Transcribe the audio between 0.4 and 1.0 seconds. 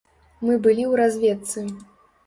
Мы былі ў